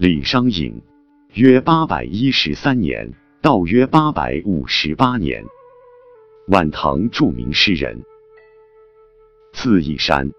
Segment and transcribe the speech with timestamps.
[0.00, 0.80] 李商隐，
[1.34, 5.44] 约八百一十三年到约八百五十八年，
[6.46, 8.00] 晚唐著名诗人，
[9.52, 10.30] 字义山，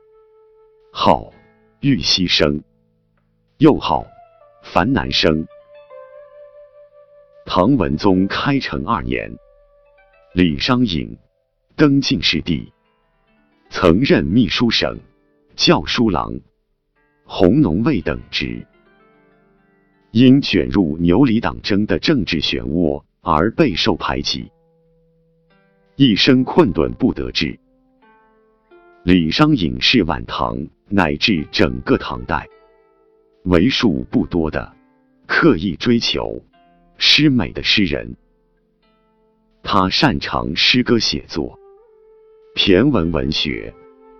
[0.93, 1.33] 号
[1.81, 2.63] 玉溪生，
[3.57, 4.07] 又号
[4.63, 5.45] 樊南生。
[7.45, 9.29] 唐文宗开成二年，
[10.33, 11.17] 李商隐
[11.75, 12.71] 登进士第，
[13.69, 14.97] 曾任秘书省、
[15.57, 16.39] 校书郎、
[17.25, 18.65] 弘农卫等职。
[20.11, 24.51] 因卷入牛李党争的政治漩涡而备受排挤，
[25.95, 27.59] 一生困顿不得志。
[29.03, 32.47] 李商隐是晚唐乃至整个唐代
[33.43, 34.73] 为数不多的
[35.27, 36.41] 刻意追求
[36.97, 38.15] 诗美的诗人。
[39.61, 41.59] 他擅长诗歌写作，
[42.55, 43.71] 骈文文学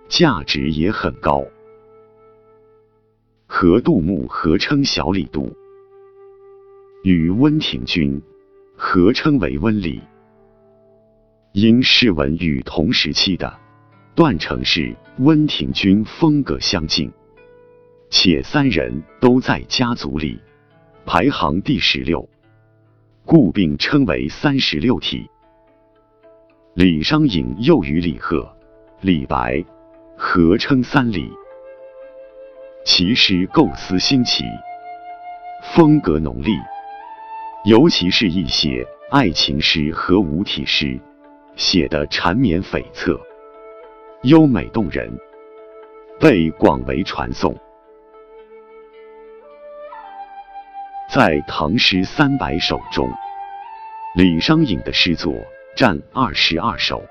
[0.08, 1.44] 价值也很高，
[3.46, 5.52] 和杜牧合称小李杜。
[7.02, 8.20] 与温庭筠
[8.76, 10.02] 合称为温里，
[11.52, 13.58] 因诗文与同时期的
[14.14, 17.10] 段成式、温庭筠风格相近，
[18.10, 20.38] 且三人都在家族里
[21.06, 22.28] 排行第十六，
[23.24, 25.26] 故并称为三十六体。
[26.74, 28.54] 李商隐又与李贺、
[29.00, 29.64] 李白
[30.18, 31.32] 合称三李，
[32.84, 34.44] 其诗构思新奇，
[35.74, 36.52] 风格浓丽。
[37.64, 40.98] 尤其是一些爱情诗和五体诗，
[41.56, 43.20] 写得缠绵悱恻、
[44.22, 45.12] 优美动人，
[46.18, 47.54] 被广为传颂。
[51.12, 53.12] 在唐诗三百首中，
[54.16, 55.34] 李商隐的诗作
[55.76, 57.04] 占二十二首，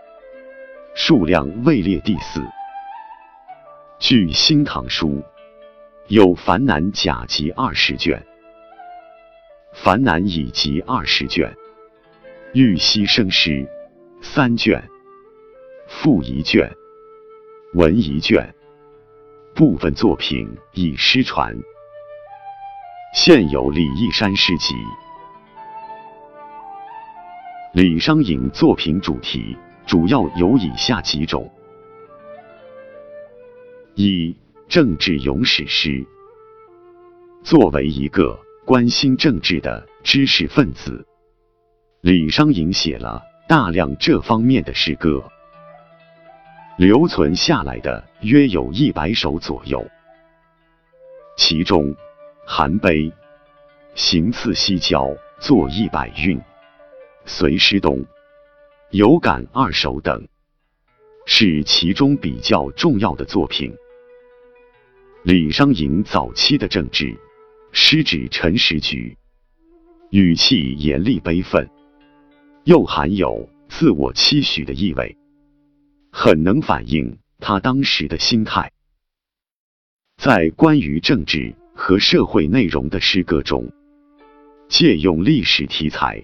[0.95, 2.41] 数量位列第四。
[3.99, 5.09] 据《新唐书》，
[6.07, 8.25] 有《樊南甲集》二十卷。
[9.73, 11.55] 樊南乙集二十卷，
[12.53, 13.65] 玉溪生诗
[14.21, 14.83] 三卷，
[15.87, 16.69] 赋一卷，
[17.73, 18.53] 文一卷，
[19.55, 21.55] 部分作品已失传。
[23.13, 24.75] 现有李义山诗集。
[27.73, 31.49] 李商隐作品主题主要有以下几种：
[33.95, 34.35] 一、
[34.67, 36.05] 政治咏史诗，
[37.43, 38.37] 作为一个。
[38.69, 41.03] 关心政治的知识分子，
[42.01, 45.23] 李商隐写了大量这方面的诗歌，
[46.77, 49.83] 留存下来的约有一百首左右。
[51.35, 51.85] 其中，
[52.45, 52.97] 《韩悲》
[53.95, 55.05] 《行刺西郊》
[55.39, 56.37] 作一百韵，
[57.25, 57.97] 《随诗东》
[58.91, 60.27] 《有感二首》等，
[61.25, 63.73] 是其中比较重要的作品。
[65.23, 67.17] 李商隐早期的政治。
[67.71, 69.15] 诗指陈时局，
[70.09, 71.69] 语气严厉悲愤，
[72.63, 75.15] 又含有自我期许的意味，
[76.11, 78.71] 很能反映他当时的心态。
[80.17, 83.71] 在关于政治和社会内容的诗歌中，
[84.67, 86.23] 借用历史题材，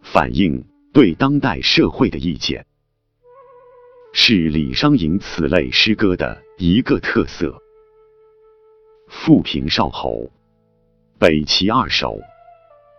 [0.00, 2.64] 反映对当代社会的意见，
[4.12, 7.50] 是李商隐此类诗歌的一个特色。
[9.08, 10.22] 《富平少侯》。
[11.16, 12.18] 北齐二首、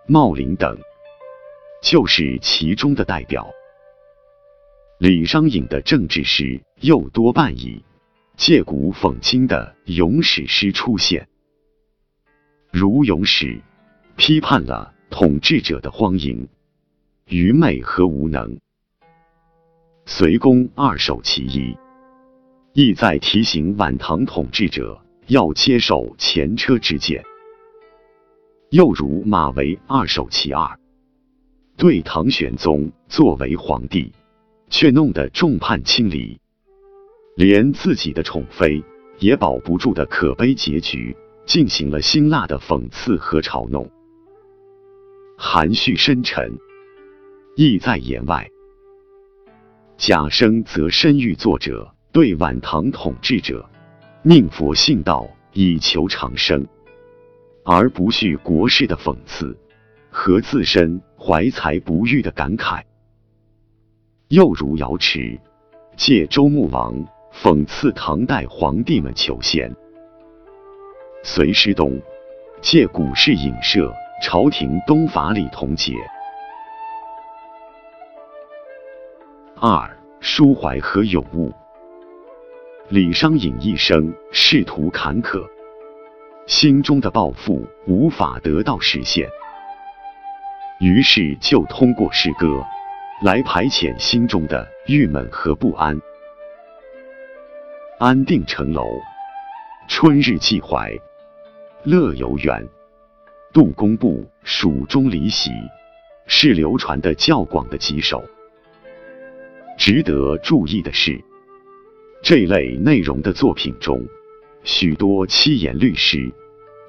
[0.07, 0.79] 茂陵等，
[1.83, 3.45] 就是其中的代表。
[4.99, 7.83] 李商隐的政治诗又多半以
[8.37, 11.27] 借古讽今的咏史诗出现，
[12.71, 13.61] 如咏史，
[14.15, 16.47] 批判了统治者的荒淫、
[17.25, 18.57] 愚昧和无能；
[20.05, 21.77] 隋公二首其一，
[22.71, 27.21] 意在提醒晚唐统治者要接受前车之鉴。
[28.75, 30.77] 又如马嵬二首其二，
[31.77, 34.11] 对唐玄宗作为皇帝，
[34.69, 36.37] 却弄得众叛亲离，
[37.37, 38.83] 连自己的宠妃
[39.17, 43.89] 也保不住的可悲结局，进行了辛辣的讽刺和嘲弄，
[45.37, 46.59] 含蓄深沉，
[47.55, 48.45] 意在言外。
[49.95, 53.69] 贾生则深喻作者对晚唐统治者
[54.21, 56.67] 宁佛信道以求长生。
[57.67, 59.58] 而不恤国事的讽刺
[60.12, 62.84] 和自身怀才不遇的感慨，
[64.28, 65.40] 又如瑶池
[65.97, 66.94] 借周穆王
[67.34, 69.76] 讽刺唐代皇帝们求贤，
[71.23, 72.00] 隋师东
[72.62, 73.91] 借古事影射
[74.22, 75.94] 朝廷东法李同节。
[79.59, 81.52] 二抒怀和咏物，
[82.90, 85.44] 李商隐一生仕途坎坷。
[86.47, 89.27] 心中的抱负无法得到实现，
[90.79, 92.63] 于是就通过诗歌
[93.23, 95.99] 来排遣心中的郁闷和不安。
[97.97, 98.85] 安定城楼，
[99.87, 100.91] 春日寄怀，
[101.83, 102.67] 乐游原，
[103.51, 105.49] 杜工部蜀中离席，
[106.27, 108.23] 是流传的较广的几首。
[109.79, 111.19] 值得注意的是，
[112.21, 114.05] 这类内容的作品中，
[114.66, 116.29] 许多七言律诗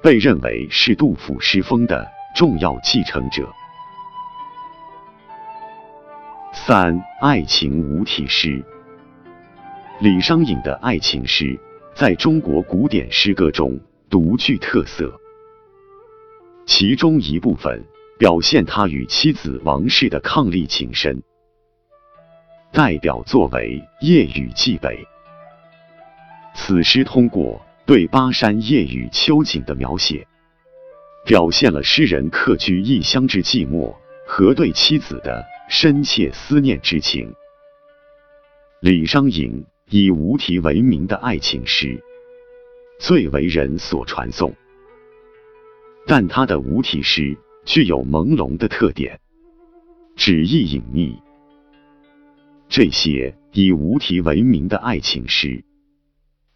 [0.01, 3.47] 被认为是杜甫诗风的重要继承者。
[6.51, 8.63] 三、爱情无题诗。
[9.99, 11.57] 李商隐的爱情诗
[11.93, 13.79] 在中国古典诗歌中
[14.09, 15.13] 独具特色，
[16.65, 17.85] 其中一部分
[18.17, 21.21] 表现他与妻子王氏的伉俪情深。
[22.71, 24.89] 代表作为《夜雨寄北》，
[26.55, 30.27] 此诗通过对巴山夜雨秋景的描写，
[31.25, 33.95] 表现了诗人客居异乡之寂寞
[34.27, 37.33] 和对妻子的深切思念之情。
[38.81, 39.65] 李商隐。
[39.89, 42.03] 以无题为名的爱情诗
[42.99, 44.53] 最为人所传颂，
[46.05, 49.17] 但他的无题诗具有朦胧的特点，
[50.17, 51.17] 旨意隐秘。
[52.67, 55.63] 这些以无题为名的爱情诗，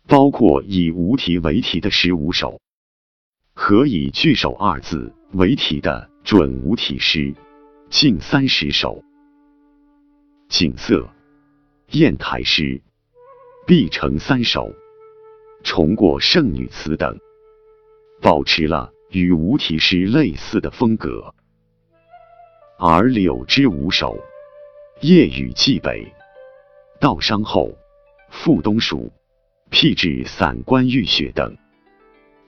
[0.07, 2.59] 包括以无题为题的十五首，
[3.53, 7.33] 和以句首二字为题的准无题诗
[7.89, 9.03] 近三十首。
[10.50, 11.09] 景色、
[11.88, 12.81] 砚台诗。
[13.68, 14.74] 碧城三首、
[15.63, 17.18] 重过圣女词等，
[18.19, 21.33] 保持了与无题诗类似的风格。
[22.77, 24.18] 而柳枝五首、
[25.01, 26.12] 夜雨寄北、
[27.00, 27.71] 道伤后、
[28.30, 29.09] 复东蜀、
[29.72, 31.58] 僻至散关浴雪等，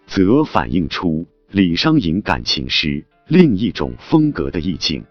[0.05, 5.03] 则反映出李商隐感情诗另一种风格的意境。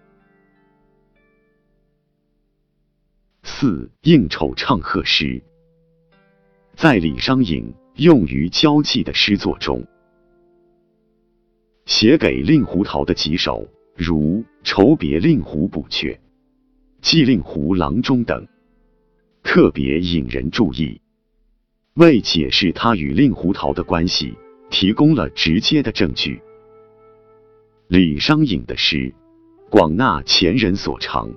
[3.43, 5.43] 四应酬唱和诗。
[6.77, 9.83] 在李商隐用于交际的诗作中，
[11.87, 13.67] 写给令狐桃的几首，
[13.97, 16.13] 如《愁别令狐补阙》
[17.01, 18.47] 《寄令狐郎中》等，
[19.43, 21.01] 特别引人注意，
[21.95, 24.35] 为解释他与令狐桃的关系
[24.71, 26.41] 提供了直接的证据。
[27.87, 29.15] 李商隐的诗
[29.69, 31.31] 广纳前人所长，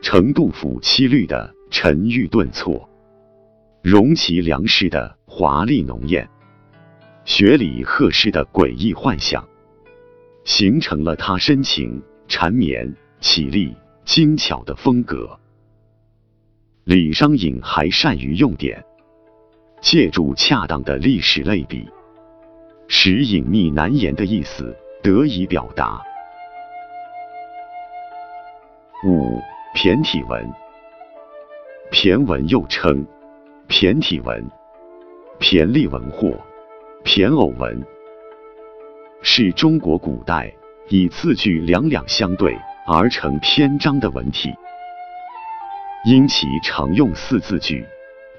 [0.00, 2.88] 承杜甫七律的沉郁顿挫。
[3.82, 6.28] 容其良诗的华丽浓艳，
[7.24, 9.46] 学礼贺诗的诡异幻想，
[10.44, 13.74] 形成了他深情缠绵、绮丽
[14.04, 15.38] 精巧的风格。
[16.84, 18.84] 李商隐还善于用典，
[19.80, 21.88] 借助恰当的历史类比，
[22.88, 26.00] 使隐秘难言的意思得以表达。
[29.06, 29.40] 五
[29.74, 30.52] 骈体文，
[31.90, 33.06] 骈文又称。
[33.68, 34.50] 骈体文、
[35.38, 36.28] 骈俪文或
[37.04, 37.80] 骈偶文，
[39.22, 40.52] 是中国古代
[40.88, 44.50] 以字句两两相对而成篇章的文体。
[46.04, 47.86] 因其常用四字句、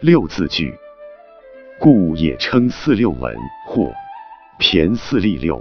[0.02, 0.78] 六字句，
[1.82, 3.36] 故也称四六文
[3.66, 3.92] 或
[4.60, 5.60] 骈四隶六。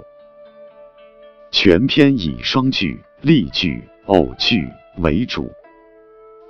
[1.49, 5.51] 全篇以双句、例句、偶句为主，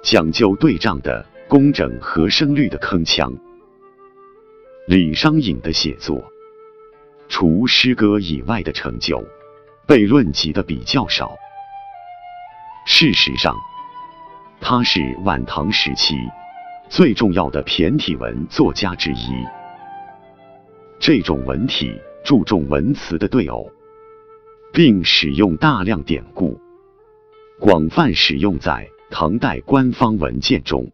[0.04, 1.26] 讲究对仗的。
[1.48, 3.30] 工整和声律的铿锵。
[4.88, 6.24] 李商隐的写作，
[7.28, 9.22] 除诗歌以外的成就，
[9.86, 11.34] 被论及的比较少。
[12.86, 13.54] 事实上，
[14.62, 16.16] 他是晚唐时期
[16.88, 19.61] 最重要的骈体文作家之一。
[21.04, 23.68] 这种文体注重文词的对偶，
[24.72, 26.56] 并使用大量典故，
[27.60, 30.92] 广泛使用在唐代官方文件中。